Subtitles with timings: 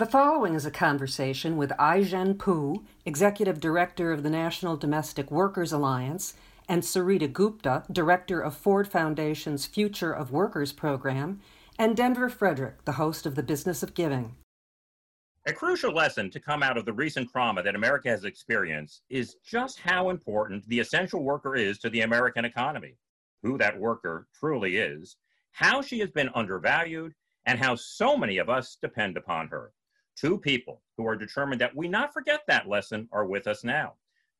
[0.00, 5.74] The following is a conversation with Ai-jen Poo, Executive Director of the National Domestic Workers
[5.74, 6.32] Alliance,
[6.66, 11.40] and Sarita Gupta, Director of Ford Foundation's Future of Workers program,
[11.78, 14.36] and Denver Frederick, the host of The Business of Giving.
[15.44, 19.36] A crucial lesson to come out of the recent trauma that America has experienced is
[19.44, 22.96] just how important the essential worker is to the American economy,
[23.42, 25.16] who that worker truly is,
[25.52, 27.12] how she has been undervalued,
[27.44, 29.72] and how so many of us depend upon her.
[30.20, 33.94] Two people who are determined that we not forget that lesson are with us now.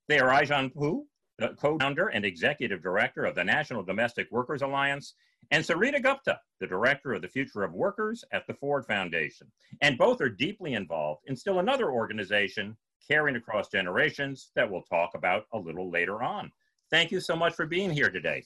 [0.08, 1.06] They are Ai-jen Poo,
[1.38, 5.14] the co-founder and executive director of the National Domestic Workers Alliance,
[5.50, 9.46] and Sarita Gupta, the director of the Future of Workers at the Ford Foundation.
[9.80, 12.76] And both are deeply involved in still another organization,
[13.08, 16.52] Caring Across Generations, that we'll talk about a little later on.
[16.90, 18.44] Thank you so much for being here today.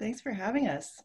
[0.00, 1.00] Thanks for having us.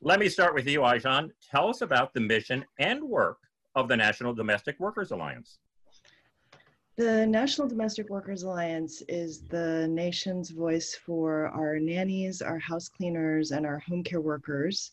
[0.00, 1.30] Let me start with you, Ai-jen.
[1.50, 3.36] Tell us about the mission and work
[3.74, 5.58] of the National Domestic Workers Alliance.
[6.96, 13.52] The National Domestic Workers Alliance is the nation's voice for our nannies, our house cleaners,
[13.52, 14.90] and our home care workers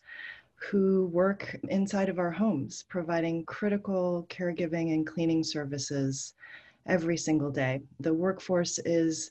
[0.54, 6.34] who work inside of our homes, providing critical caregiving and cleaning services
[6.86, 7.80] every single day.
[8.00, 9.30] The workforce is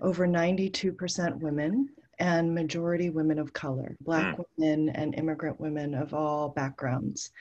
[0.00, 4.44] over 92% women and majority women of color, Black mm.
[4.56, 7.32] women and immigrant women of all backgrounds.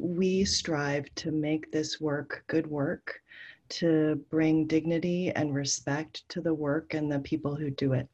[0.00, 3.20] We strive to make this work good work
[3.68, 8.08] to bring dignity and respect to the work and the people who do it.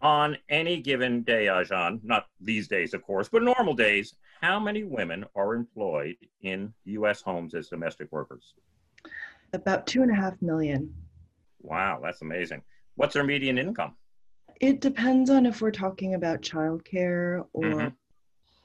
[0.00, 4.82] On any given day, Ai-jen, not these days, of course, but normal days, how many
[4.82, 7.22] women are employed in U.S.
[7.22, 8.54] homes as domestic workers?
[9.52, 10.92] About two and a half million.
[11.60, 12.62] Wow, that's amazing.
[12.96, 13.94] What's their median income?
[14.60, 17.88] It depends on if we're talking about childcare or mm-hmm.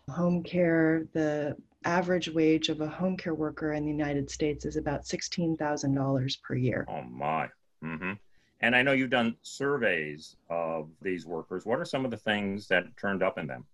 [0.10, 1.06] Home care.
[1.14, 6.42] The average wage of a home care worker in the United States is about $16,000
[6.42, 6.86] per year.
[6.90, 7.48] Oh, my.
[7.84, 8.14] Mm-hmm.
[8.62, 11.66] And I know you've done surveys of these workers.
[11.66, 13.66] What are some of the things that turned up in them?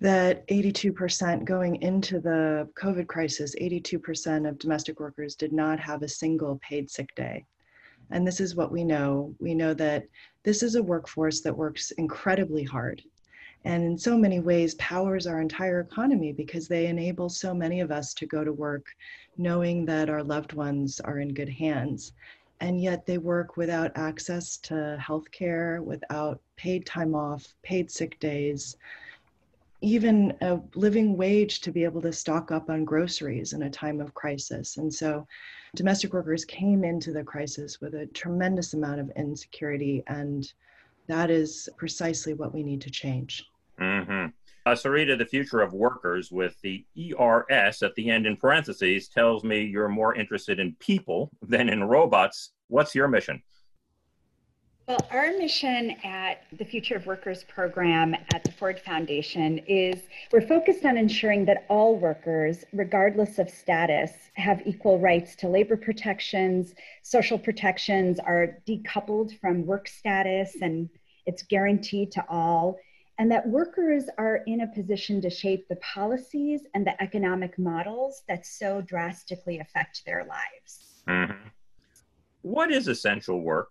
[0.00, 6.08] That 82% going into the COVID crisis, 82% of domestic workers did not have a
[6.08, 7.44] single paid sick day.
[8.10, 9.32] And this is what we know.
[9.38, 10.08] We know that
[10.42, 13.02] this is a workforce that works incredibly hard
[13.64, 17.92] and in so many ways powers our entire economy because they enable so many of
[17.92, 18.86] us to go to work
[19.38, 22.12] knowing that our loved ones are in good hands.
[22.60, 28.18] And yet they work without access to health care without paid time off paid sick
[28.20, 28.76] days
[29.84, 34.00] even a living wage to be able to stock up on groceries in a time
[34.00, 34.76] of crisis.
[34.76, 35.26] And so
[35.74, 40.52] domestic workers came into the crisis with a tremendous amount of insecurity and
[41.08, 43.44] that is precisely what we need to change
[43.82, 44.26] Mm-hmm.
[44.64, 49.42] Uh, Sarita, the future of workers with the ERS at the end in parentheses tells
[49.42, 52.52] me you're more interested in people than in robots.
[52.68, 53.42] What's your mission?
[54.86, 60.46] Well, our mission at the Future of Workers program at the Ford Foundation is we're
[60.46, 66.74] focused on ensuring that all workers, regardless of status, have equal rights to labor protections,
[67.02, 70.88] social protections are decoupled from work status, and
[71.26, 72.76] it's guaranteed to all
[73.18, 78.22] and that workers are in a position to shape the policies and the economic models
[78.28, 81.02] that so drastically affect their lives.
[81.06, 81.48] Mm-hmm.
[82.42, 83.70] What is essential work?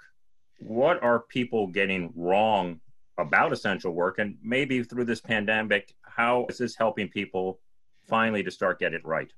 [0.59, 2.79] What are people getting wrong
[3.17, 4.19] about essential work?
[4.19, 7.59] And maybe through this pandemic, how is this helping people
[8.07, 9.31] finally to start get it right?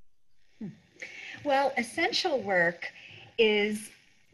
[0.60, 0.68] Hmm.
[1.44, 2.92] Well, essential work
[3.38, 3.90] is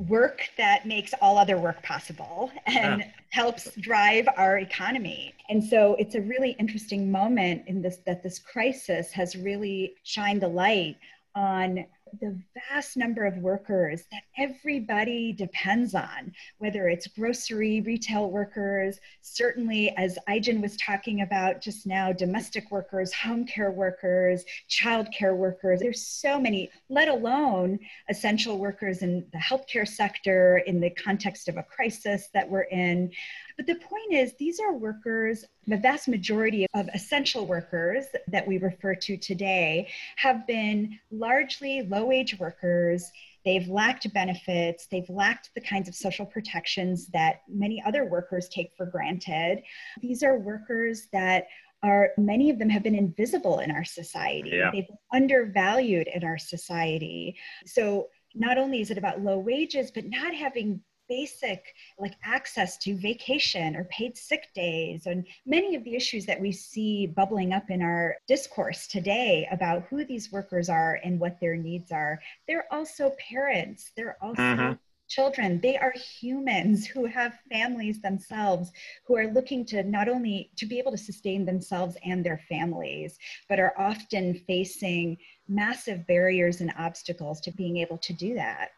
[0.08, 3.08] work that makes all other work possible and yeah.
[3.30, 5.34] helps drive our economy.
[5.50, 10.42] And so it's a really interesting moment in this that this crisis has really shined
[10.42, 10.98] the light
[11.36, 11.86] on
[12.20, 12.40] the
[12.70, 20.18] vast number of workers that everybody depends on, whether it's grocery, retail workers, certainly, as
[20.28, 25.80] Ai-jen was talking about just now, domestic workers, home care workers, child care workers.
[25.80, 27.80] There's so many, let alone
[28.10, 33.12] essential workers in the healthcare sector in the context of a crisis that we're in.
[33.60, 38.58] But the point is, these are workers, the vast majority of essential workers that we
[38.58, 43.12] refer to today have been largely low wage workers.
[43.44, 48.72] They've lacked benefits, they've lacked the kinds of social protections that many other workers take
[48.78, 49.62] for granted.
[50.02, 51.48] These are workers that
[51.84, 54.52] are many of them have been invisible in our society.
[54.54, 54.72] Yeah.
[54.72, 57.36] They've been undervalued in our society.
[57.66, 60.80] So not only is it about low wages, but not having
[61.10, 66.40] basic like access to vacation or paid sick days and many of the issues that
[66.40, 71.40] we see bubbling up in our discourse today about who these workers are and what
[71.42, 74.74] their needs are they're also parents they're also mm-hmm.
[75.08, 75.60] children.
[75.62, 78.72] They are humans who have families themselves
[79.06, 83.18] who are looking to not only to be able to sustain themselves and their families
[83.48, 85.18] but are often facing
[85.48, 88.70] massive barriers and obstacles to being able to do that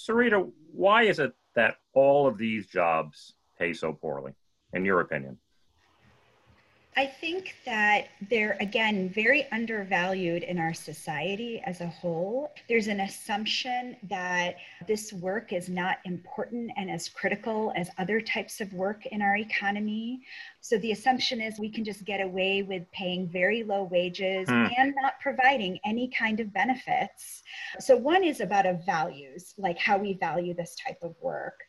[0.00, 4.32] sarita why is it that all of these jobs pay so poorly
[4.72, 5.36] in your opinion
[6.96, 12.52] I think that they're, again, very undervalued in our society as a whole.
[12.68, 14.56] There's an assumption that
[14.88, 19.36] this work is not important and as critical as other types of work in our
[19.36, 20.22] economy.
[20.62, 24.70] So the assumption is we can just get away with paying very low wages mm.
[24.76, 27.44] and not providing any kind of benefits.
[27.78, 31.60] So, one is about a values, like how we value this type of work.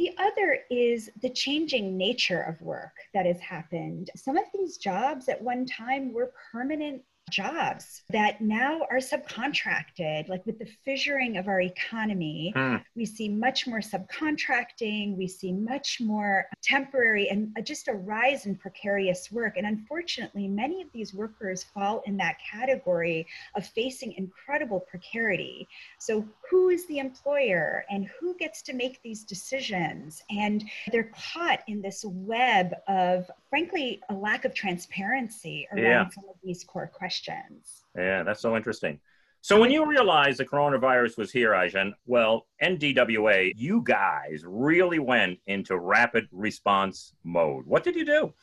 [0.00, 4.08] The other is the changing nature of work that has happened.
[4.16, 10.28] Some of these jobs at one time were permanent jobs that now are subcontracted.
[10.28, 12.82] Like with the fissuring of our economy, mm.
[12.96, 18.56] we see much more subcontracting, we see much more temporary and just a rise in
[18.56, 19.56] precarious work.
[19.56, 25.68] And unfortunately, many of these workers fall in that category of facing incredible precarity.
[25.98, 30.22] So, who is the employer and who gets to make these decisions?
[30.30, 36.08] And they're caught in this web of, frankly, a lack of transparency around yeah.
[36.08, 37.82] some of these core questions questions.
[37.96, 39.00] Yeah, that's so interesting.
[39.42, 45.38] So when you realized the coronavirus was here, Ai-jen, well, NDWA, you guys really went
[45.46, 47.64] into rapid response mode.
[47.66, 48.34] What did you do?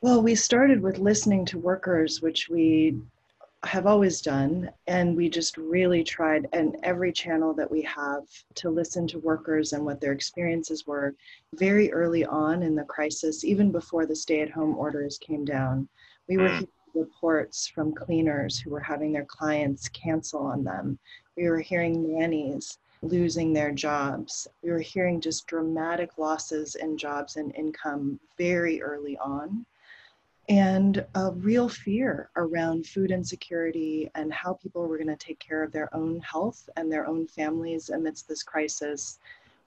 [0.00, 2.96] Well, we started with listening to workers, which we
[3.64, 8.22] have always done, and we just really tried in every channel that we have
[8.54, 11.14] to listen to workers and what their experiences were
[11.54, 15.88] very early on in the crisis, even before the stay-at-home orders came down.
[16.28, 16.54] We were hmm.
[16.54, 20.98] hearing reports from cleaners who were having their clients cancel on them.
[21.36, 24.48] We were hearing nannies losing their jobs.
[24.62, 29.66] We were hearing just dramatic losses in jobs and income very early on.
[30.48, 35.62] And a real fear around food insecurity and how people were going to take care
[35.62, 39.18] of their own health and their own families amidst this crisis.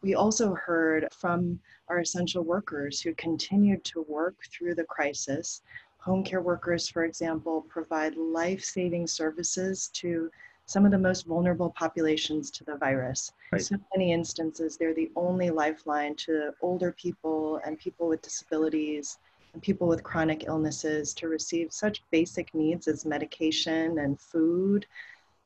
[0.02, 5.62] We also heard from our essential workers who continued to work through the crisis
[6.02, 10.32] Home care workers, for example, provide life saving services to
[10.66, 13.32] some of the most vulnerable populations to the virus.
[13.52, 13.60] Right.
[13.60, 19.20] In so many instances, they're the only lifeline to older people and people with disabilities
[19.62, 24.86] people with chronic illnesses to receive such basic needs as medication and food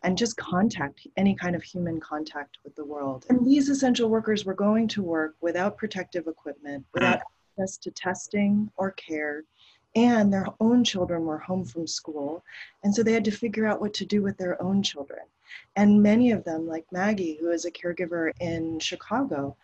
[0.04, 3.26] and just contact, any kind of human contact with the world.
[3.30, 6.94] And these essential workers were going to work without protective equipment, mm.
[6.94, 7.22] without
[7.58, 9.44] access to testing or care,
[9.96, 12.44] and their own children were home from school.
[12.84, 15.22] And so they had to figure out what to do with their own children.
[15.76, 19.56] And many of them, like Maggie, who is a caregiver in Chicago,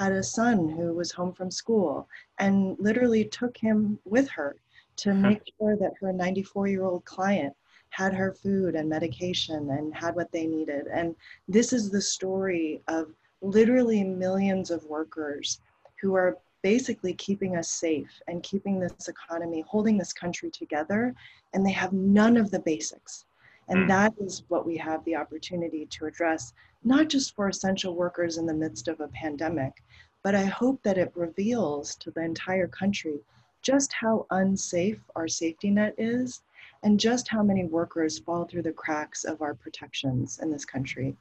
[0.00, 2.08] had a son who was home from school
[2.38, 4.56] and literally took him with her
[4.96, 7.54] to make sure that her 94 year old client
[7.90, 10.86] had her food and medication and had what they needed.
[10.90, 11.14] And
[11.48, 13.12] this is the story of
[13.42, 15.60] literally millions of workers
[16.00, 21.14] who are basically keeping us safe and keeping this economy, holding this country together,
[21.52, 23.26] and they have none of the basics.
[23.70, 23.88] And mm.
[23.88, 26.52] that is what we have the opportunity to address,
[26.84, 29.82] not just for essential workers in the midst of a pandemic,
[30.22, 33.20] but I hope that it reveals to the entire country
[33.62, 36.42] just how unsafe our safety net is
[36.82, 41.16] and just how many workers fall through the cracks of our protections in this country.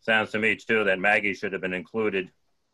[0.00, 2.30] Sounds to me, too, that Maggie should have been included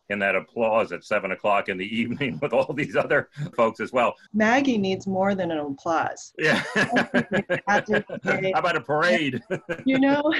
[0.09, 3.93] in that applause at seven o'clock in the evening with all these other folks as
[3.93, 4.15] well.
[4.33, 6.33] Maggie needs more than an applause.
[6.39, 6.63] Yeah.
[7.67, 7.83] How
[8.55, 9.43] about a parade?
[9.85, 10.33] you know,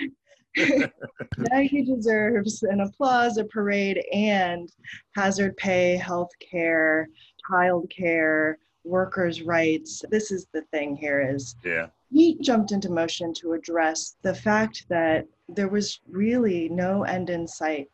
[1.51, 4.71] Maggie deserves an applause, a parade, and
[5.15, 7.09] hazard pay, health care,
[7.49, 10.03] child care, workers' rights.
[10.11, 11.89] This is the thing here is yeah.
[12.11, 17.47] he jumped into motion to address the fact that there was really no end in
[17.47, 17.89] sight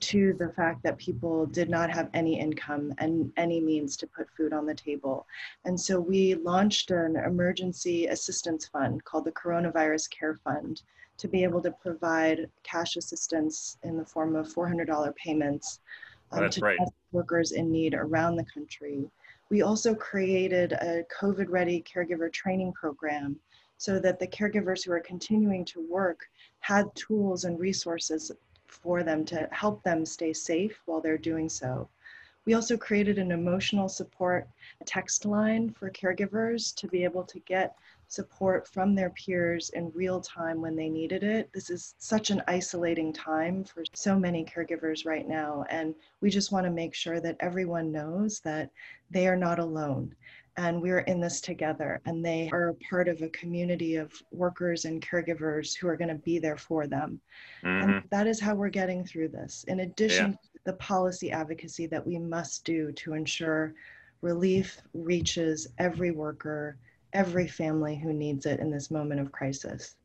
[0.00, 4.28] to the fact that people did not have any income and any means to put
[4.36, 5.26] food on the table.
[5.64, 10.82] And so we launched an emergency assistance fund called the Coronavirus Care Fund
[11.18, 15.80] to be able to provide cash assistance in the form of $400 payments
[16.32, 16.78] um, to right.
[17.12, 19.04] workers in need around the country.
[19.50, 23.38] We also created a COVID ready caregiver training program
[23.76, 26.20] so that the caregivers who are continuing to work
[26.60, 28.30] had tools and resources
[28.70, 31.88] for them to help them stay safe while they're doing so.
[32.46, 34.48] We also created an emotional support
[34.86, 37.76] text line for caregivers to be able to get
[38.08, 41.48] support from their peers in real time when they needed it.
[41.52, 45.64] This is such an isolating time for so many caregivers right now.
[45.70, 48.70] And we just want to make sure that everyone knows that
[49.10, 50.14] they are not alone
[50.60, 52.00] and we're in this together.
[52.04, 56.08] And they are a part of a community of workers and caregivers who are going
[56.08, 57.18] to be there for them.
[57.64, 57.90] Mm-hmm.
[57.90, 59.64] And that is how we're getting through this.
[59.68, 60.32] In addition yeah.
[60.32, 63.72] to the policy advocacy that we must do to ensure
[64.20, 66.76] relief reaches every worker
[67.12, 69.96] every family who needs it in this moment of crisis.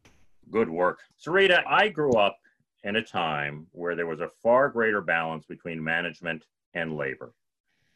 [0.50, 1.00] Good work.
[1.24, 2.40] Sarita, I grew up
[2.84, 7.34] in a time where there was a far greater balance between management and labor.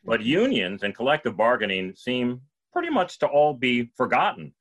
[0.06, 4.54] But unions and collective bargaining seem pretty much to all be forgotten.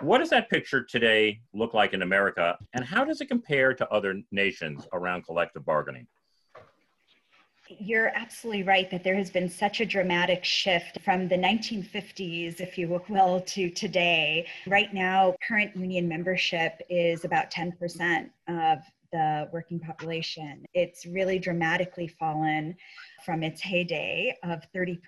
[0.00, 3.88] What does that picture today look like in America, and how does it compare to
[3.90, 6.06] other nations around collective bargaining?
[7.68, 12.78] You're absolutely right that there has been such a dramatic shift from the 1950s, if
[12.78, 14.46] you will, to today.
[14.66, 18.78] Right now, current union membership is about 10% of
[19.12, 20.64] the working population.
[20.74, 22.76] It's really dramatically fallen
[23.24, 24.98] from its heyday of 30%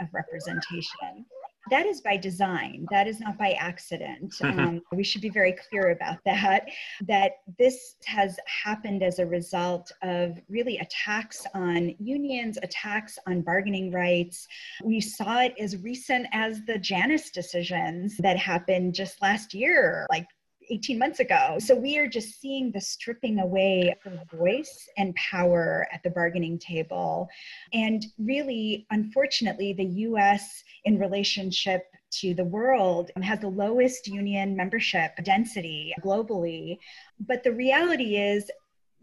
[0.00, 1.26] of representation
[1.70, 2.86] that is by design.
[2.90, 4.34] That is not by accident.
[4.40, 4.60] Mm-hmm.
[4.60, 6.68] um, we should be very clear about that
[7.06, 13.92] that this has happened as a result of really attacks on unions attacks on bargaining
[13.92, 14.46] rights.
[14.84, 20.26] We saw it as recent as the janus decisions that happened just last year like
[20.70, 21.56] 18 months ago.
[21.58, 26.58] So we are just seeing the stripping away of voice and power at the bargaining
[26.58, 27.28] table.
[27.72, 35.12] And really, unfortunately, the US, in relationship to the world, has the lowest union membership
[35.22, 36.78] density globally.
[37.20, 38.50] But the reality is,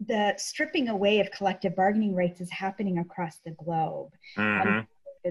[0.06, 4.12] the stripping away of collective bargaining rights is happening across the globe.
[4.36, 4.68] Mm-hmm.
[4.68, 4.88] Um,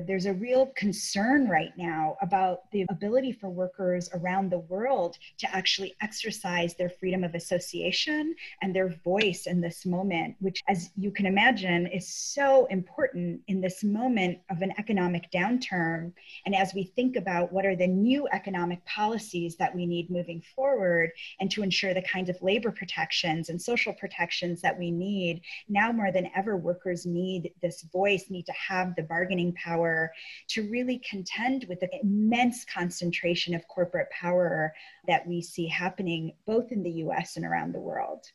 [0.07, 5.55] there's a real concern right now about the ability for workers around the world to
[5.55, 11.11] actually exercise their freedom of association and their voice in this moment, which, as you
[11.11, 16.11] can imagine, is so important in this moment of an economic downturn.
[16.45, 20.41] And as we think about what are the new economic policies that we need moving
[20.55, 25.41] forward and to ensure the kinds of labor protections and social protections that we need,
[25.69, 30.11] now more than ever, workers need this voice, need to have the bargaining power power
[30.49, 34.73] to really contend with the immense concentration of corporate power
[35.07, 38.25] that we see happening both in the US and around the world.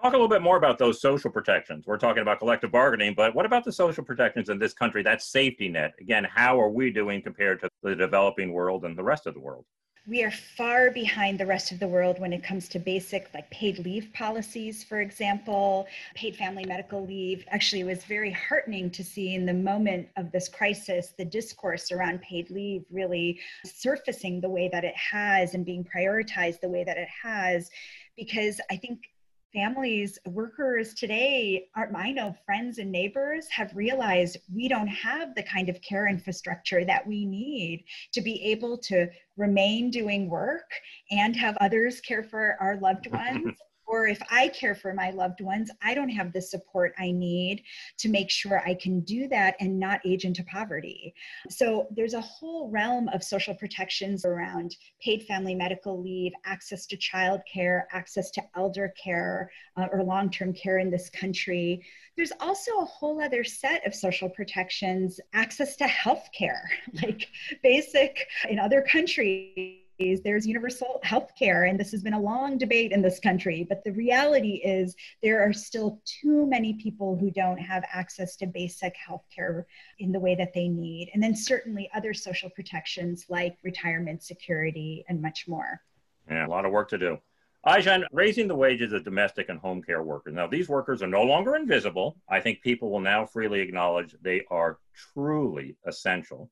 [0.00, 1.86] Talk a little bit more about those social protections.
[1.86, 5.22] We're talking about collective bargaining, but what about the social protections in this country, that
[5.22, 5.94] safety net?
[6.00, 9.40] Again, how are we doing compared to the developing world and the rest of the
[9.40, 9.64] world?
[10.06, 13.48] We are far behind the rest of the world when it comes to basic like
[13.50, 15.86] paid leave policies for example.
[16.14, 20.30] Paid family medical leave actually it was very heartening to see in the moment of
[20.30, 25.64] this crisis the discourse around paid leave really surfacing the way that it has and
[25.64, 27.70] being prioritized the way that it has.
[28.16, 29.08] Because i think
[29.54, 35.44] families, workers today, our, I know friends and neighbors have realized we don't have the
[35.44, 39.06] kind of care infrastructure that we need to be able to
[39.36, 40.68] remain doing work
[41.10, 43.56] and have others care for our loved ones
[43.94, 47.62] or if I care for my loved ones, I don't have the support I need
[47.98, 51.14] to make sure I can do that and not age into poverty.
[51.48, 56.96] So there's a whole realm of social protections around paid family medical leave, access to
[56.96, 61.80] childcare, access to elder care uh, or long term care in this country.
[62.16, 66.68] There's also a whole other set of social protections, access to health care,
[67.04, 67.28] like
[67.62, 72.92] basic in other countries there's universal health care, and this has been a long debate
[72.92, 73.66] in this country.
[73.68, 78.46] But the reality is, there are still too many people who don't have access to
[78.46, 79.66] basic health care
[79.98, 81.10] in the way that they need.
[81.14, 85.80] And then, certainly, other social protections like retirement security and much more.
[86.28, 87.18] Yeah, a lot of work to do.
[87.66, 90.34] Ai-jen, raising the wages of domestic and home care workers.
[90.34, 92.16] Now, these workers are no longer invisible.
[92.28, 94.78] I think people will now freely acknowledge they are
[95.14, 96.50] truly essential.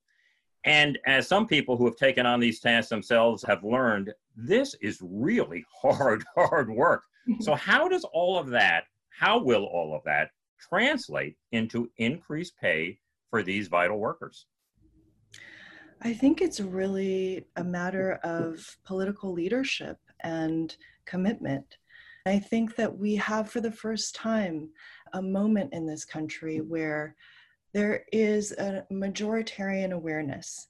[0.64, 4.98] And as some people who have taken on these tasks themselves have learned, this is
[5.02, 7.02] really hard, hard work.
[7.40, 12.98] so, how does all of that, how will all of that translate into increased pay
[13.30, 14.46] for these vital workers?
[16.04, 20.74] I think it's really a matter of political leadership and
[21.06, 21.78] commitment.
[22.26, 24.70] I think that we have, for the first time,
[25.12, 27.14] a moment in this country where
[27.72, 30.68] there is a majoritarian awareness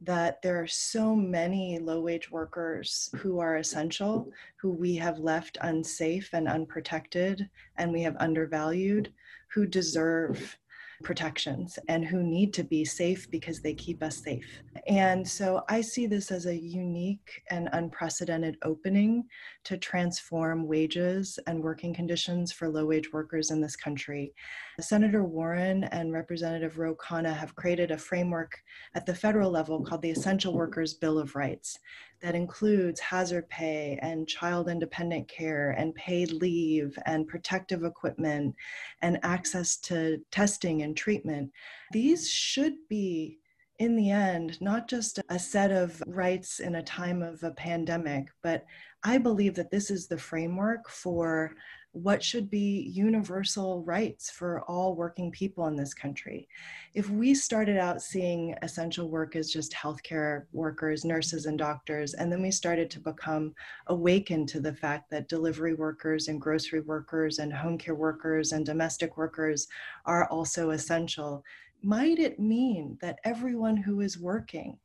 [0.00, 4.30] that there are so many low wage workers who are essential,
[4.60, 9.12] who we have left unsafe and unprotected, and we have undervalued,
[9.48, 10.58] who deserve
[11.04, 14.62] protections and who need to be safe because they keep us safe.
[14.88, 19.24] And so I see this as a unique and unprecedented opening
[19.64, 24.34] to transform wages and working conditions for low wage workers in this country.
[24.80, 28.58] Senator Warren and Representative Ro Khanna have created a framework
[28.94, 31.78] at the federal level called the Essential Workers Bill of Rights
[32.22, 38.54] that includes hazard pay and child independent care and paid leave and protective equipment
[39.02, 41.50] and access to testing and treatment.
[41.92, 43.38] These should be
[43.78, 48.28] in the end, not just a set of rights in a time of a pandemic,
[48.42, 48.64] but
[49.02, 51.52] I believe that this is the framework for
[51.94, 56.48] what should be universal rights for all working people in this country.
[56.92, 62.32] If we started out seeing essential work as just healthcare workers, nurses, and doctors, and
[62.32, 63.54] then we started to become
[63.86, 68.66] awakened to the fact that delivery workers and grocery workers and home care workers and
[68.66, 69.68] domestic workers
[70.04, 71.44] are also essential,
[71.80, 74.76] might it mean that everyone who is working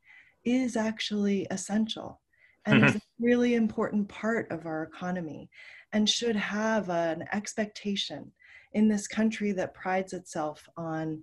[0.46, 2.22] is actually essential
[2.66, 5.50] and is a really important part of our economy?
[5.94, 8.32] And should have an expectation
[8.74, 11.22] in this country that prides itself on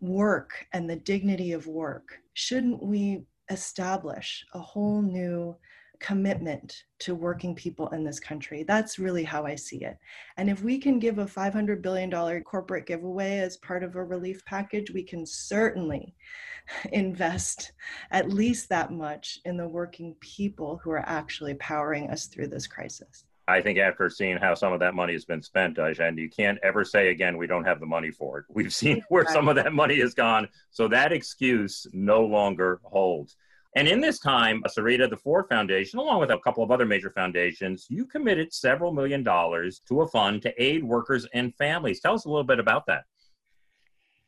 [0.00, 2.18] work and the dignity of work.
[2.34, 5.56] Shouldn't we establish a whole new
[5.98, 8.62] commitment to working people in this country.
[8.62, 9.98] That's really how I see it.
[10.36, 12.10] And if we can give a $500 billion
[12.42, 16.14] corporate giveaway as part of a relief package, we can certainly
[16.92, 17.72] invest
[18.10, 22.66] at least that much in the working people who are actually powering us through this
[22.66, 23.24] crisis.
[23.48, 26.58] I think after seeing how some of that money has been spent, and you can't
[26.62, 28.44] ever say again, we don't have the money for it.
[28.48, 30.48] We've seen where some of that money has gone.
[30.70, 33.36] So that excuse no longer holds.
[33.76, 37.10] And in this time, Sarita, the Ford Foundation, along with a couple of other major
[37.10, 42.00] foundations, you committed several million dollars to a fund to aid workers and families.
[42.00, 43.04] Tell us a little bit about that.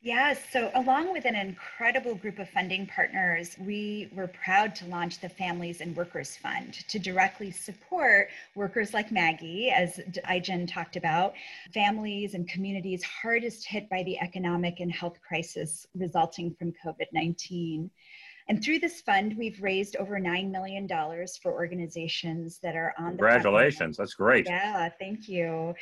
[0.01, 5.19] Yes, so along with an incredible group of funding partners, we were proud to launch
[5.19, 11.35] the Families and Workers Fund to directly support workers like Maggie, as Ai-jen talked about,
[11.75, 17.91] families and communities hardest hit by the economic and health crisis resulting from COVID 19.
[18.49, 20.89] And through this fund, we've raised over $9 million
[21.43, 23.09] for organizations that are on.
[23.09, 24.47] Congratulations, that's great.
[24.47, 25.75] Yeah, thank you.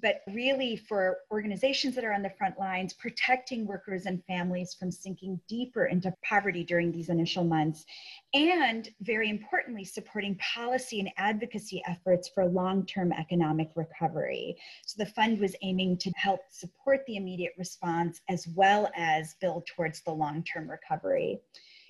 [0.00, 4.90] But really, for organizations that are on the front lines, protecting workers and families from
[4.90, 7.84] sinking deeper into poverty during these initial months.
[8.32, 14.56] And very importantly, supporting policy and advocacy efforts for long term economic recovery.
[14.86, 19.66] So the fund was aiming to help support the immediate response as well as build
[19.66, 21.40] towards the long term recovery.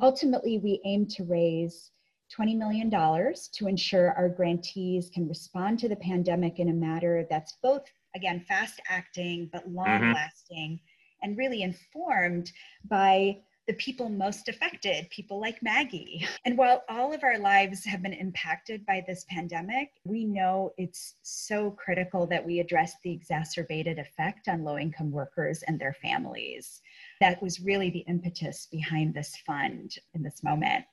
[0.01, 1.91] Ultimately, we aim to raise
[2.37, 7.57] $20 million to ensure our grantees can respond to the pandemic in a manner that's
[7.63, 7.85] both,
[8.17, 11.31] again, fast acting, but long lasting mm-hmm.
[11.31, 12.51] and really informed
[12.89, 16.27] by the people most affected, people like Maggie.
[16.45, 21.15] And while all of our lives have been impacted by this pandemic, we know it's
[21.23, 26.83] so critical that we address the exacerbated effect on low income workers and their families
[27.21, 30.85] that was really the impetus behind this fund in this moment.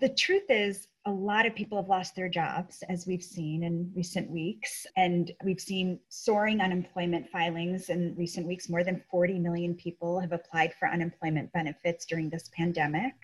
[0.00, 3.92] The truth is, a lot of people have lost their jobs, as we've seen in
[3.94, 4.86] recent weeks.
[4.96, 8.68] And we've seen soaring unemployment filings in recent weeks.
[8.68, 13.14] More than 40 million people have applied for unemployment benefits during this pandemic,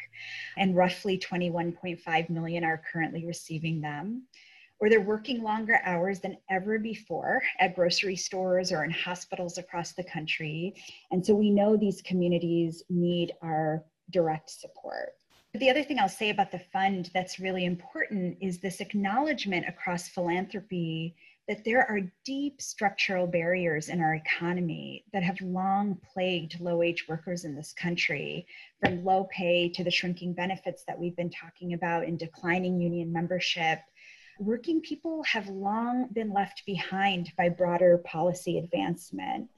[0.59, 4.25] and roughly 21.5 million are currently receiving them
[4.81, 9.93] or they're working longer hours than ever before at grocery stores or in hospitals across
[9.93, 10.75] the country.
[11.11, 15.20] And so we know these communities need our direct support.
[15.55, 20.09] The other thing I'll say about the fund that's really important is this acknowledgement across
[20.09, 21.17] philanthropy
[21.49, 27.07] that there are deep structural barriers in our economy that have long plagued low wage
[27.09, 28.47] workers in this country,
[28.79, 33.13] from low pay to the shrinking benefits that we've been talking about and declining union
[33.13, 33.81] membership
[34.41, 39.49] working people have long been left behind by broader policy advancement.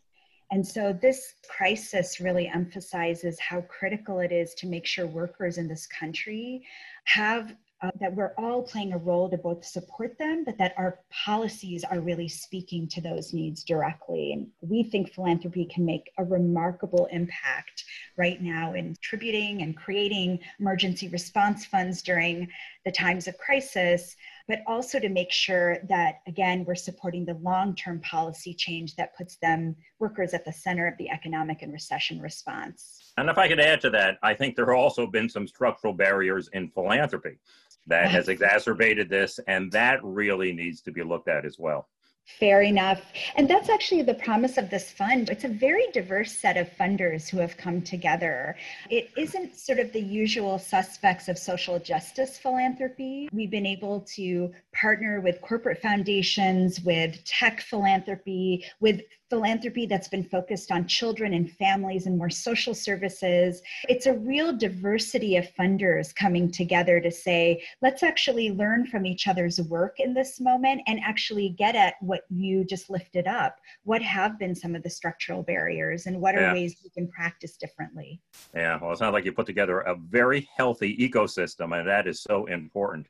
[0.52, 5.66] And so this crisis really emphasizes how critical it is to make sure workers in
[5.66, 6.62] this country
[7.04, 11.00] have uh, that we're all playing a role to both support them, but that our
[11.10, 14.34] policies are really speaking to those needs directly.
[14.34, 17.84] And we think philanthropy can make a remarkable impact
[18.16, 22.46] right now in contributing and creating emergency response funds during
[22.84, 24.14] the times of crisis,
[24.48, 29.16] but also to make sure that, again, we're supporting the long term policy change that
[29.16, 33.12] puts them, workers, at the center of the economic and recession response.
[33.16, 35.92] And if I could add to that, I think there have also been some structural
[35.92, 37.38] barriers in philanthropy
[37.86, 41.88] that has exacerbated this, and that really needs to be looked at as well.
[42.24, 43.02] Fair enough.
[43.36, 45.28] And that's actually the promise of this fund.
[45.28, 48.56] It's a very diverse set of funders who have come together.
[48.90, 53.28] It isn't sort of the usual suspects of social justice philanthropy.
[53.32, 60.22] We've been able to partner with corporate foundations, with tech philanthropy, with philanthropy that's been
[60.22, 63.62] focused on children and families and more social services.
[63.88, 69.26] It's a real diversity of funders coming together to say, let's actually learn from each
[69.28, 73.56] other's work in this moment and actually get at what you just lifted up.
[73.84, 76.52] What have been some of the structural barriers and what are yeah.
[76.52, 78.20] ways we can practice differently?
[78.54, 82.20] Yeah, well, it sounds like you put together a very healthy ecosystem, and that is
[82.20, 83.06] so important.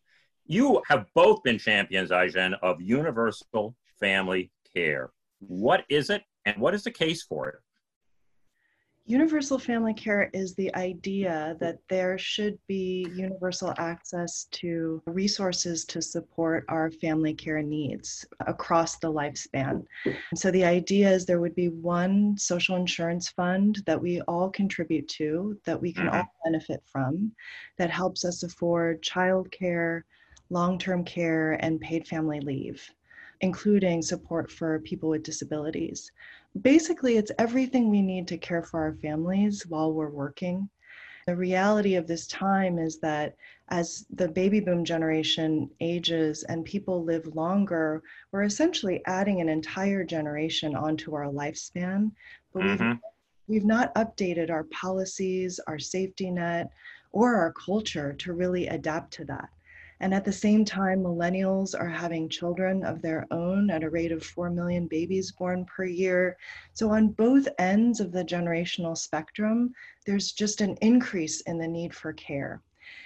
[0.46, 5.10] You have both been champions, Ai-jen, of universal family care.
[5.46, 7.56] What is it, and what is the case for it?
[9.04, 16.00] Universal family care is the idea that there should be universal access to resources to
[16.00, 19.84] support our family care needs across the lifespan.
[20.36, 25.08] So, the idea is there would be one social insurance fund that we all contribute
[25.08, 26.18] to, that we can mm-hmm.
[26.18, 27.32] all benefit from,
[27.78, 30.02] that helps us afford childcare,
[30.48, 32.88] long term care, and paid family leave
[33.42, 36.10] including support for people with disabilities.
[36.60, 40.68] Basically, it's everything we need to care for our families while we're working.
[41.26, 43.36] The reality of this time is that
[43.68, 48.02] as the baby boom generation ages and people live longer,
[48.32, 52.10] we're essentially adding an entire generation onto our lifespan.
[52.52, 52.88] But mm-hmm.
[52.88, 52.98] we've,
[53.46, 56.70] we've not updated our policies, our safety net,
[57.12, 59.48] or our culture to really adapt to that.
[60.02, 64.10] And at the same time, millennials are having children of their own at a rate
[64.10, 66.36] of 4 million babies born per year.
[66.74, 69.72] So, on both ends of the generational spectrum,
[70.04, 72.60] there's just an increase in the need for care.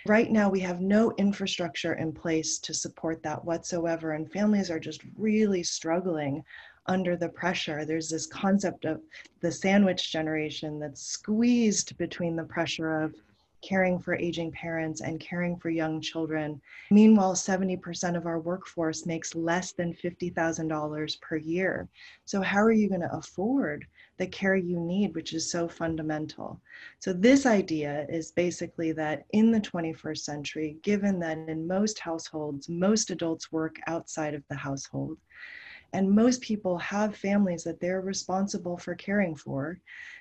[0.06, 4.80] Right now, we have no infrastructure in place to support that whatsoever, and families are
[4.80, 6.42] just really struggling
[6.86, 7.84] under the pressure.
[7.84, 9.02] There's this concept of
[9.40, 13.14] the sandwich generation that's squeezed between the pressure of
[13.66, 16.60] caring for aging parents and caring for young children.
[16.90, 21.88] Meanwhile, 70% of our workforce makes less than $50,000 per year.
[22.24, 23.86] So, how are you going to afford
[24.18, 26.60] the care you need, which is so fundamental?
[27.00, 32.68] So, this idea is basically that in the 21st century, given that in most households,
[32.68, 35.18] most adults work outside of the household,
[35.92, 39.80] and most people have families that they're responsible for caring for,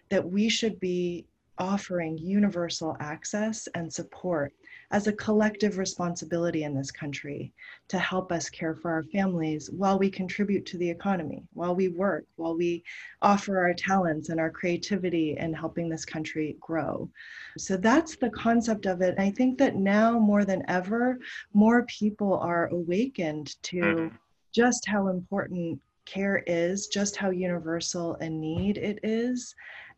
[0.10, 1.25] that we should be
[1.57, 4.53] offering universal access and support
[4.91, 7.51] as a collective responsibility in this country
[7.87, 11.87] to help us care for our families while we contribute to the economy, while we
[11.87, 12.83] work, while we
[13.21, 17.09] offer our talents and our creativity in helping this country grow.
[17.57, 19.15] So that's the concept of it.
[19.17, 21.17] I think that now more than ever,
[21.53, 24.15] more people are awakened to mm-hmm.
[24.51, 29.55] just how important care is, just how universal a need it is,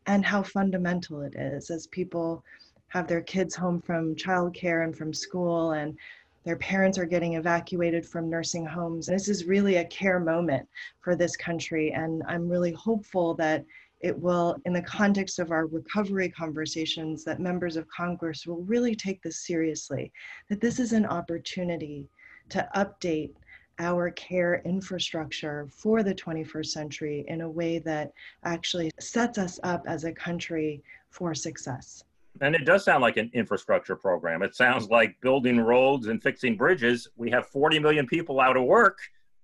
[0.08, 2.42] and how fundamental it is as people
[2.88, 5.96] have their kids home from childcare and from school and
[6.44, 9.06] their parents are getting evacuated from nursing homes.
[9.06, 10.66] This is really a care moment
[11.02, 11.92] for this country.
[11.92, 13.66] And I'm really hopeful that
[14.00, 18.94] it will, in the context of our recovery conversations, that members of Congress will really
[18.94, 20.10] take this seriously,
[20.48, 22.08] that this is an opportunity
[22.48, 23.32] to update
[23.78, 28.12] our care infrastructure for the 21st century in a way that
[28.44, 32.04] actually sets us up as a country for success.
[32.40, 34.42] And it does sound like an infrastructure program.
[34.42, 37.08] It sounds like building roads and fixing bridges.
[37.16, 38.98] We have 40 million people out of work.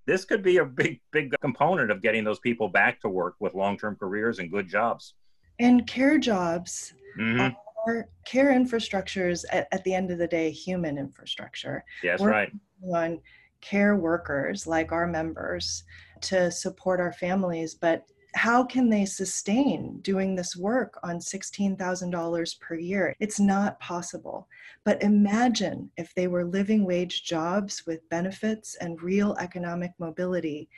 [0.07, 3.55] This could be a big, big component of getting those people back to work with
[3.55, 5.15] long term careers and good jobs.
[5.59, 7.55] And care jobs mm-hmm.
[7.89, 11.85] are care infrastructures, at, at, the end of the day, human infrastructure.
[12.03, 12.53] Yes, We're right.
[12.93, 13.21] On
[13.65, 15.85] care workers like our members
[16.21, 22.75] to support our families, but how can they sustain doing this work on $16,000 per
[22.75, 23.15] year?
[23.21, 24.49] It's not possible.
[24.85, 30.69] But imagine if they were living wage jobs with benefits and real economic mobility.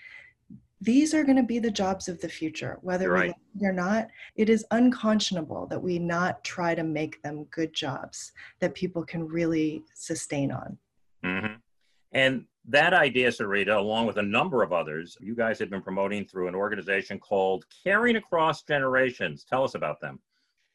[0.83, 3.35] These are going to be the jobs of the future, whether right.
[3.59, 4.09] we or not.
[4.37, 9.27] It is unconscionable that we not try to make them good jobs that people can
[9.27, 10.79] really sustain on.
[11.25, 11.55] Mm-hmm.
[12.13, 16.25] And that idea, Sarita, along with a number of others, you guys have been promoting
[16.25, 19.45] through an organization called Caring Across Generations.
[19.45, 20.19] Tell us about them.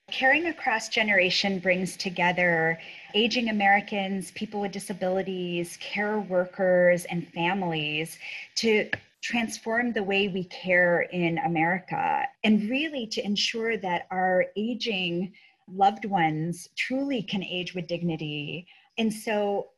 [0.09, 2.77] Caring Across Generation brings together
[3.13, 8.17] aging Americans, people with disabilities, care workers, and families
[8.55, 8.89] to
[9.21, 15.31] transform the way we care in America and really to ensure that our aging
[15.67, 18.67] loved ones truly can age with dignity.
[18.97, 19.70] And so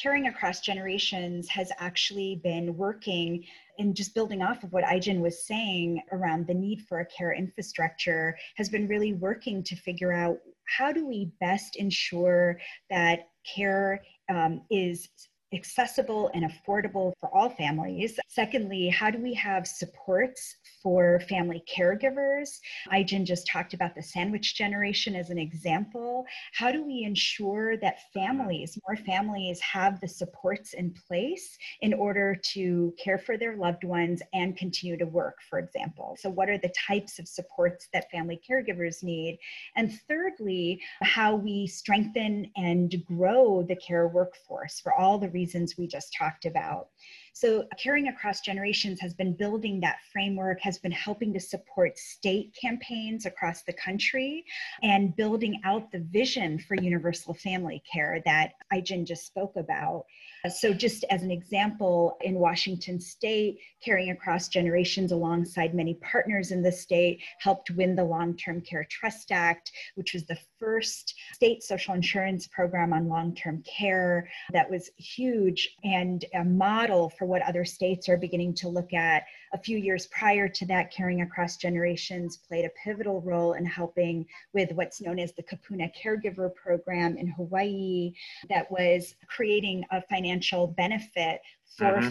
[0.00, 3.44] caring across generations has actually been working
[3.78, 7.32] and just building off of what Ai-jen was saying around the need for a care
[7.32, 10.38] infrastructure has been really working to figure out
[10.78, 12.58] how do we best ensure
[12.90, 15.08] that care um, is
[15.54, 18.18] accessible and affordable for all families.
[18.28, 22.60] Secondly, how do we have supports for family caregivers.
[22.92, 26.26] Ai-jen just talked about the sandwich generation as an example.
[26.52, 32.38] How do we ensure that families, more families, have the supports in place in order
[32.52, 36.16] to care for their loved ones and continue to work, for example?
[36.20, 39.38] So, what are the types of supports that family caregivers need?
[39.76, 45.43] And thirdly, how we strengthen and grow the care workforce for all the reasons
[45.76, 46.88] we just talked about.
[47.34, 52.56] So, Caring Across Generations has been building that framework, has been helping to support state
[52.58, 54.44] campaigns across the country,
[54.82, 60.04] and building out the vision for universal family care that Ai-jen just spoke about.
[60.44, 66.50] Uh, so, just as an example, in Washington state, Caring Across Generations, alongside many partners
[66.50, 71.14] in the state, helped win the Long Term Care Trust Act, which was the first
[71.34, 77.26] state social insurance program on long term care that was huge and a model for
[77.26, 79.24] what other states are beginning to look at.
[79.54, 84.26] A few years prior to that, Caring Across Generations played a pivotal role in helping
[84.52, 88.12] with what's known as the Kupuna Caregiver Program in Hawaii,
[88.48, 91.40] that was creating a financial benefit
[91.76, 92.08] for mm-hmm.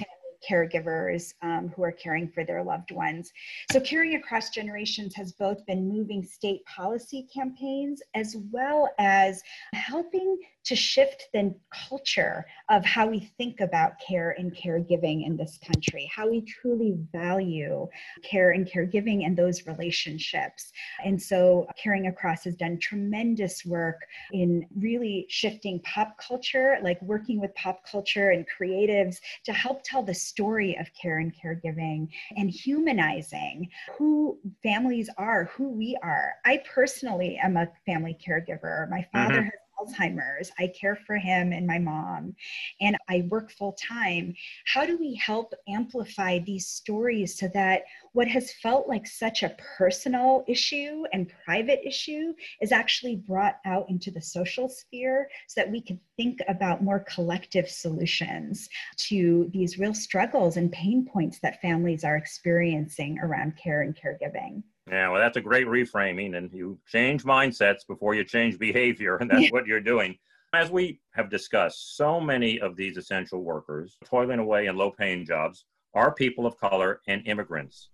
[0.50, 3.32] Caregivers um, who are caring for their loved ones.
[3.72, 9.42] So, Caring Across Generations has both been moving state policy campaigns as well as
[9.74, 11.54] helping to shift the
[11.90, 16.96] culture of how we think about care and caregiving in this country, how we truly
[17.12, 17.88] value
[18.24, 20.72] care and caregiving and those relationships.
[21.04, 24.02] And so, Caring Across has done tremendous work
[24.32, 30.04] in really shifting pop culture, like working with pop culture and creatives to help tell
[30.04, 36.34] the story of care and caregiving and humanizing who families are, who we are.
[36.44, 38.90] I personally am a family caregiver.
[38.90, 39.44] My father mm-hmm.
[39.44, 40.52] has Alzheimer's.
[40.60, 42.36] I care for him and my mom,
[42.82, 44.34] and I work full time.
[44.66, 49.56] How do we help amplify these stories so that what has felt like such a
[49.78, 55.72] personal issue and private issue is actually brought out into the social sphere so that
[55.72, 61.62] we can think about more collective solutions to these real struggles and pain points that
[61.62, 64.64] families are experiencing around care and caregiving?
[64.90, 69.30] Yeah, well, that's a great reframing, and you change mindsets before you change behavior, and
[69.30, 70.18] that's what you're doing.
[70.54, 75.26] As we have discussed, so many of these essential workers toiling away in low paying
[75.26, 75.66] jobs
[75.96, 77.90] are people of color and immigrants.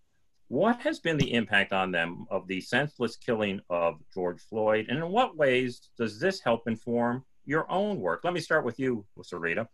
[0.48, 4.98] What has been the impact on them of the senseless killing of George Floyd, and
[4.98, 8.22] in what ways does this help inform your own work?
[8.24, 9.68] Let me start with you, Sarita.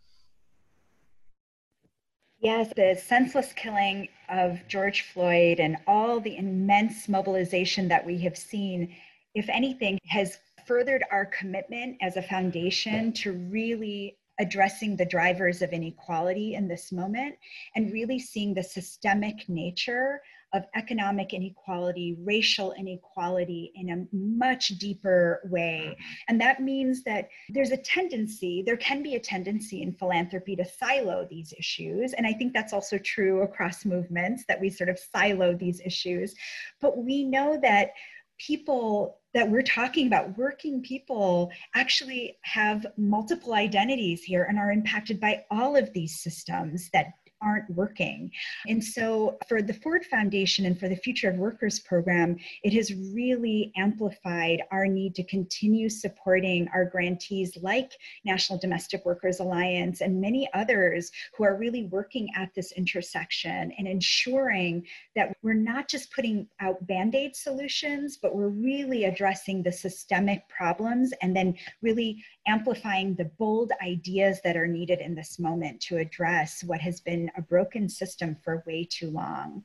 [2.40, 8.36] Yes, the senseless killing of George Floyd and all the immense mobilization that we have
[8.36, 8.94] seen,
[9.34, 15.72] if anything, has furthered our commitment as a foundation to really addressing the drivers of
[15.72, 17.36] inequality in this moment
[17.74, 20.20] and really seeing the systemic nature
[20.52, 25.88] of economic inequality, racial inequality in a much deeper way.
[25.90, 26.02] Mm-hmm.
[26.28, 30.64] And that means that there's a tendency, there can be a tendency in philanthropy to
[30.64, 32.12] silo these issues.
[32.12, 36.34] And I think that's also true across movements that we sort of silo these issues.
[36.80, 37.90] But we know that
[38.38, 45.20] people that we're talking about, working people, actually have multiple identities here and are impacted
[45.20, 48.30] by all of these systems that aren't working.
[48.66, 52.94] And so, for the Ford Foundation and for the Future of Workers program, it has
[53.12, 57.92] really amplified our need to continue supporting our grantees like
[58.24, 63.86] National Domestic Workers Alliance and many others who are really working at this intersection and
[63.86, 69.72] ensuring that we're not just putting out band aid solutions, but we're really addressing the
[69.72, 75.80] systemic problems and then really amplifying the bold ideas that are needed in this moment
[75.80, 79.64] to address what has been a broken system for way too long.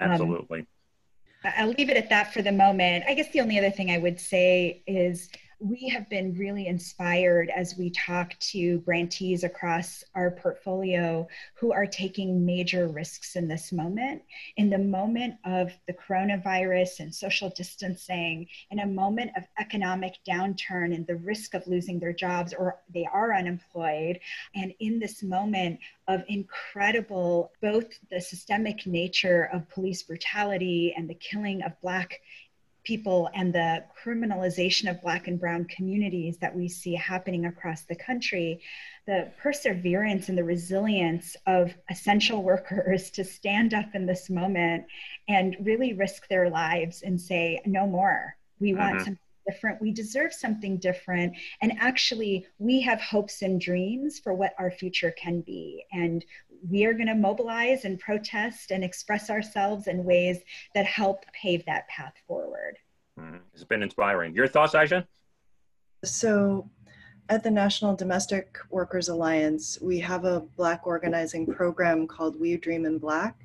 [0.00, 0.60] Um, Absolutely.
[0.60, 0.66] Um,
[1.56, 3.04] I'll leave it at that for the moment.
[3.06, 7.50] I guess the only other thing I would say is we have been really inspired
[7.54, 13.72] as we talk to grantees across our portfolio who are taking major risks in this
[13.72, 14.22] moment.
[14.56, 20.94] In the moment of the coronavirus and social distancing, in a moment of economic downturn
[20.94, 24.20] and the risk of losing their jobs or they are unemployed,
[24.54, 31.14] and in this moment of incredible both the systemic nature of police brutality and the
[31.14, 32.20] killing of Black
[32.86, 37.96] people and the criminalization of Black and Brown communities that we see happening across the
[37.96, 38.60] country,
[39.06, 44.84] the perseverance and the resilience of essential workers to stand up in this moment
[45.28, 48.36] and really risk their lives and say, no more.
[48.60, 49.04] We want mm-hmm.
[49.04, 49.18] something
[49.48, 49.82] different.
[49.82, 51.36] We deserve something different.
[51.62, 55.84] And actually, we have hopes and dreams for what our future can be.
[55.92, 56.24] And
[56.70, 60.38] we are going to mobilize and protest and express ourselves in ways
[60.74, 62.78] that help pave that path forward.
[63.18, 64.34] Mm, it's been inspiring.
[64.34, 65.04] Your thoughts, Ai-jen?
[66.04, 66.68] So,
[67.28, 72.86] at the National Domestic Workers Alliance, we have a Black organizing program called We Dream
[72.86, 73.36] in Black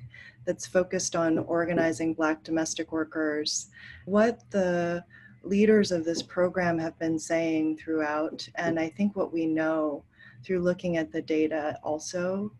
[0.44, 3.70] that's focused on organizing Black domestic workers.
[4.04, 5.04] What the
[5.42, 10.04] leaders of this program have been saying throughout, and I think what we know
[10.44, 12.52] through looking at the data also,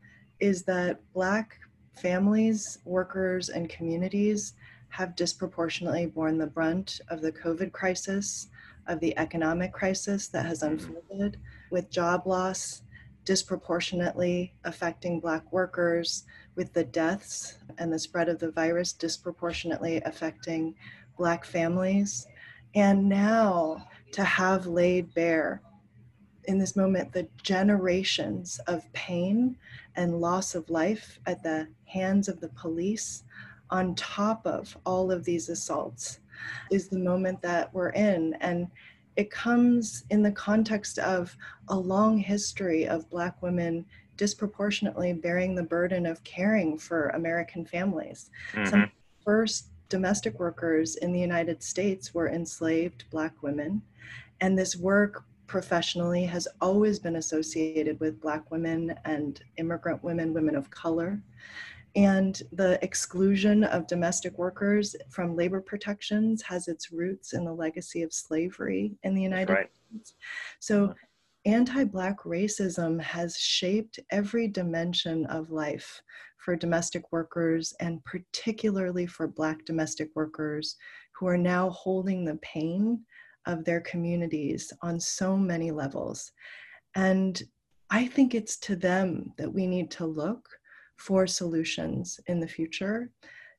[0.43, 1.57] is that Black
[1.95, 4.55] families, workers, and communities
[4.89, 8.49] have disproportionately borne the brunt of the COVID crisis,
[8.89, 10.75] of the economic crisis that has mm-hmm.
[10.75, 11.39] unfolded,
[11.71, 12.83] with job loss
[13.25, 16.25] disproportionately affecting Black workers,
[16.57, 20.75] with the deaths and the spread of the virus disproportionately affecting
[21.17, 22.27] Black families.
[22.75, 25.63] And now to have laid bare
[26.45, 29.57] in this moment the generations of pain
[29.97, 33.25] and loss of life at the hands of the police
[33.71, 36.21] on top of all of these assaults
[36.71, 38.35] is the moment that we're in.
[38.41, 38.69] And
[39.17, 41.37] it comes in the context of
[41.69, 43.85] a long history of black women
[44.17, 48.31] disproportionately bearing the burden of caring for american families.
[48.53, 48.69] Mm-hmm.
[48.69, 48.91] some
[49.25, 53.83] first domestic workers in the united states were enslaved black women.
[54.41, 60.57] And this work professionally has always been associated with Black women and immigrant women, women
[60.57, 61.21] of color.
[61.95, 68.01] And the exclusion of domestic workers from labor protections has its roots in the legacy
[68.01, 69.71] of slavery in the United right.
[69.91, 70.15] States.
[70.59, 70.95] So,
[71.45, 76.01] anti Black racism has shaped every dimension of life
[76.39, 80.77] for domestic workers, and particularly for Black domestic workers
[81.15, 83.05] who are now holding the pain
[83.47, 86.33] of their communities on so many levels.
[86.95, 87.43] And
[87.91, 90.49] I think it's to them that we need to look
[90.97, 93.11] for solutions in the future.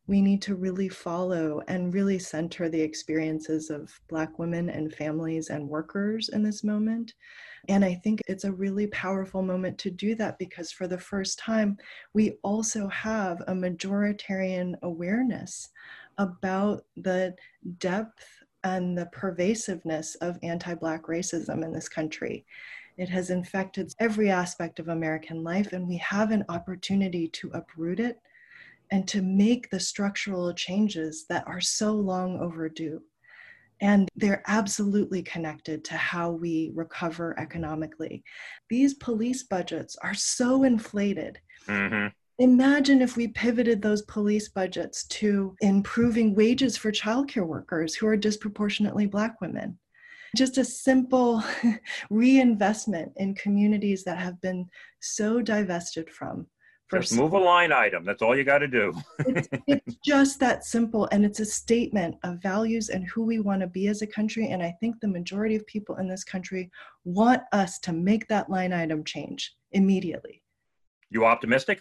[0.07, 5.49] We need to really follow and really center the experiences of Black women and families
[5.49, 7.13] and workers in this moment.
[7.69, 11.39] And I think it's a really powerful moment to do that because for the first
[11.39, 11.77] time,
[12.13, 15.69] we also have a majoritarian awareness
[16.17, 17.35] about the
[17.77, 22.45] depth and the pervasiveness of anti Black racism in this country.
[22.97, 27.99] It has infected every aspect of American life, and we have an opportunity to uproot
[27.99, 28.19] it
[28.91, 33.01] and to make the structural changes that are so long overdue.
[33.81, 38.23] And they're absolutely connected to how we recover economically.
[38.69, 41.39] These police budgets are so inflated.
[41.67, 42.07] Mm-hmm.
[42.39, 48.17] Imagine if we pivoted those police budgets to improving wages for childcare workers who are
[48.17, 49.77] disproportionately Black women.
[50.35, 51.43] Just a simple
[52.09, 54.67] reinvestment in communities that have been
[54.99, 56.47] so divested from.
[56.91, 58.03] Just move a line item.
[58.03, 58.93] That's all you got to do.
[59.19, 61.07] it's, it's just that simple.
[61.11, 64.49] And it's a statement of values and who we want to be as a country.
[64.49, 66.69] And I think the majority of people in this country
[67.03, 70.43] want us to make that line item change immediately.
[71.09, 71.79] You optimistic?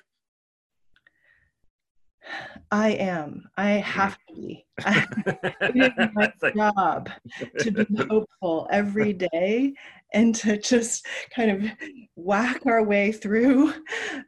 [2.70, 3.48] I am.
[3.56, 4.66] I have to be.
[4.86, 7.10] it is my job
[7.58, 9.74] to be hopeful every day
[10.14, 11.70] and to just kind of
[12.16, 13.74] whack our way through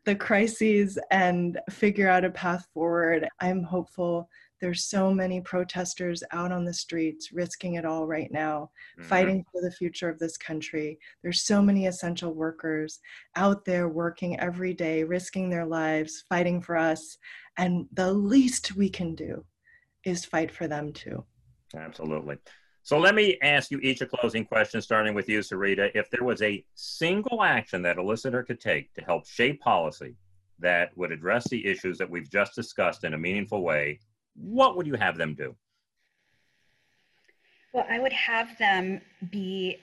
[0.04, 3.28] the crises and figure out a path forward.
[3.40, 4.28] I'm hopeful
[4.64, 9.06] there's so many protesters out on the streets risking it all right now, mm-hmm.
[9.06, 10.98] fighting for the future of this country.
[11.22, 13.00] There's so many essential workers
[13.36, 17.18] out there working every day, risking their lives, fighting for us.
[17.56, 19.44] And the least we can do
[20.04, 21.24] is fight for them too.
[21.76, 22.36] Absolutely.
[22.82, 25.90] So let me ask you each a closing question, starting with you, Sarita.
[25.94, 30.16] If there was a single action that a listener could take to help shape policy
[30.58, 34.00] that would address the issues that we've just discussed in a meaningful way,
[34.34, 35.54] what would you have them do?
[37.72, 39.78] Well, I would have them be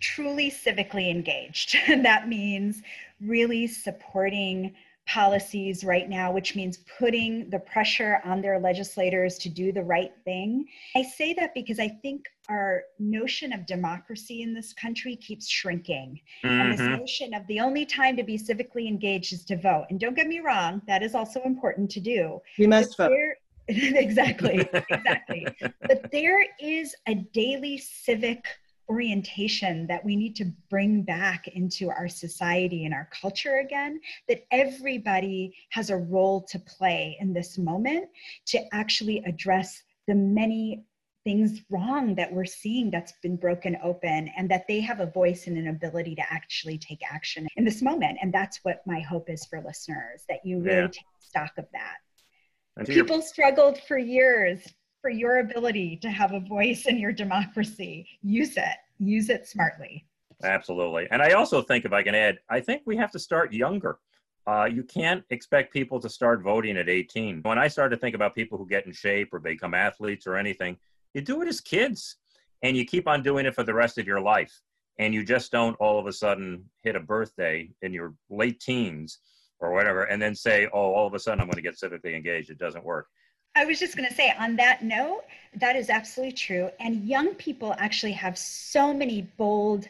[0.00, 1.76] truly civically engaged.
[1.86, 2.82] And that means
[3.20, 4.74] really supporting
[5.06, 10.12] policies right now, which means putting the pressure on their legislators to do the right
[10.24, 10.66] thing.
[10.96, 16.20] I say that because I think our notion of democracy in this country keeps shrinking.
[16.44, 16.60] Mm-hmm.
[16.60, 16.96] And this mm-hmm.
[16.96, 19.86] notion of the only time to be civically engaged is to vote.
[19.90, 22.40] And don't get me wrong, that is also important to do.
[22.58, 23.12] We must vote.
[23.68, 25.46] exactly, exactly.
[25.60, 28.44] but there is a daily civic
[28.88, 34.44] orientation that we need to bring back into our society and our culture again that
[34.50, 38.08] everybody has a role to play in this moment
[38.46, 40.84] to actually address the many
[41.24, 45.46] things wrong that we're seeing that's been broken open and that they have a voice
[45.46, 48.18] and an ability to actually take action in this moment.
[48.20, 50.86] And that's what my hope is for listeners that you really yeah.
[50.88, 52.86] take stock of that.
[52.86, 54.66] People your- struggled for years
[55.02, 58.06] for your ability to have a voice in your democracy.
[58.22, 60.06] Use it, use it smartly.
[60.44, 61.08] Absolutely.
[61.10, 63.98] And I also think, if I can add, I think we have to start younger.
[64.46, 67.42] Uh, you can't expect people to start voting at 18.
[67.42, 70.36] When I start to think about people who get in shape or become athletes or
[70.36, 70.76] anything,
[71.14, 72.16] you do it as kids
[72.62, 74.60] and you keep on doing it for the rest of your life.
[74.98, 79.18] And you just don't all of a sudden hit a birthday in your late teens
[79.60, 82.14] or whatever and then say, oh, all of a sudden I'm going to get civically
[82.14, 82.50] engaged.
[82.50, 83.06] It doesn't work.
[83.54, 85.24] I was just going to say, on that note,
[85.56, 86.70] that is absolutely true.
[86.80, 89.88] And young people actually have so many bold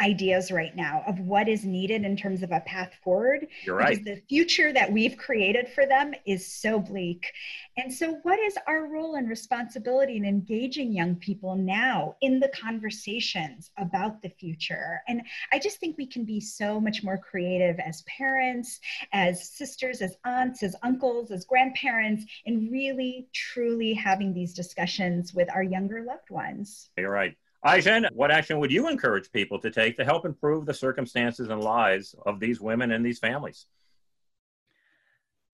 [0.00, 3.46] ideas right now of what is needed in terms of a path forward.
[3.64, 3.90] You're right.
[3.90, 7.30] Because the future that we've created for them is so bleak.
[7.76, 12.48] And so, what is our role and responsibility in engaging young people now in the
[12.48, 15.02] conversations about the future?
[15.08, 15.22] And
[15.52, 18.80] I just think we can be so much more creative as parents,
[19.12, 25.48] as sisters, as aunts, as uncles, as grandparents, in really, truly having these discussions with
[25.54, 26.90] our younger loved ones.
[26.96, 27.36] You're right.
[27.62, 31.62] Ai-jen, what action would you encourage people to take to help improve the circumstances and
[31.62, 33.66] lives of these women and these families?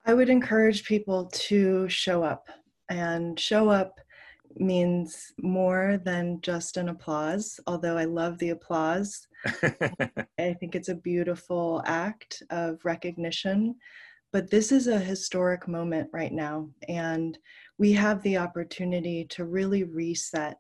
[0.05, 2.49] I would encourage people to show up,
[2.89, 4.01] and show up
[4.55, 9.27] means more than just an applause, although I love the applause.
[10.39, 13.75] I think it's a beautiful act of recognition.
[14.33, 17.37] But this is a historic moment right now, and
[17.79, 20.57] we have the opportunity to really reset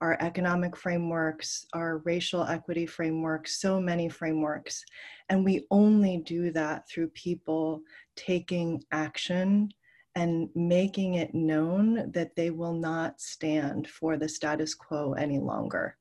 [0.00, 4.84] our economic frameworks, our racial equity frameworks, so many frameworks.
[5.28, 7.82] And we only do that through people
[8.14, 9.70] taking action
[10.14, 15.96] and making it known that they will not stand for the status quo any longer.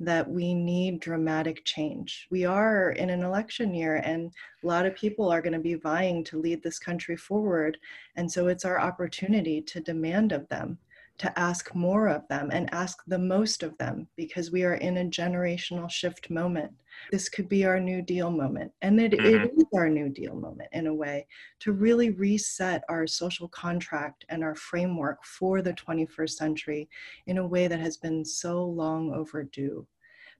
[0.00, 2.26] That we need dramatic change.
[2.30, 4.32] We are in an election year, and
[4.62, 7.78] a lot of people are going to be vying to lead this country forward.
[8.16, 10.78] And so it's our opportunity to demand of them
[11.18, 14.98] to ask more of them and ask the most of them because we are in
[14.98, 16.72] a generational shift moment.
[17.12, 18.72] This could be our New Deal moment.
[18.82, 19.44] And it, mm-hmm.
[19.44, 21.26] it is our New Deal moment in a way
[21.60, 26.88] to really reset our social contract and our framework for the 21st century
[27.26, 29.86] in a way that has been so long overdue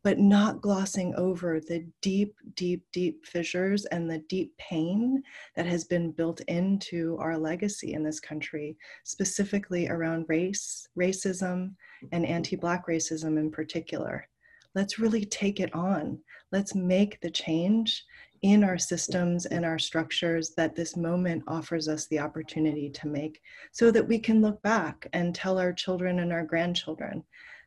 [0.04, 5.22] but not glossing over the deep, deep, deep fissures and the deep pain
[5.56, 11.74] that has been built into our legacy in this country, specifically around race, racism,
[12.12, 14.28] and anti Black racism in particular.
[14.74, 16.18] Let's really take it on.
[16.52, 18.04] Let's make the change
[18.42, 23.40] in our systems and our structures that this moment offers us the opportunity to make
[23.72, 27.24] so that we can look back and tell our children and our grandchildren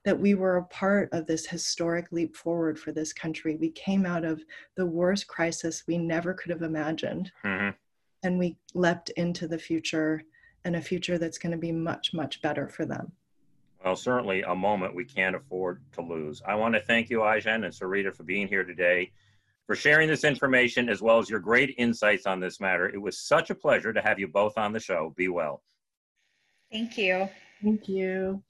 [0.08, 3.58] that we were a part of this historic leap forward for this country.
[3.58, 4.42] We came out of
[4.78, 7.30] the worst crisis we never could have imagined.
[7.44, 7.72] Mm-hmm.
[8.24, 10.24] And we leapt into the future
[10.64, 13.12] and a future that's going to be much, much better for them.
[13.84, 16.42] Well, certainly a moment we can't afford to lose.
[16.48, 19.12] I want to thank you, Ai-jen and Sarita, for being here today,
[19.66, 22.88] for sharing this information, as well as your great insights on this matter.
[22.88, 25.14] It was such a pleasure to have you both on the show.
[25.18, 25.64] Be well.
[26.72, 27.28] Thank you.
[27.62, 28.42] Thank you.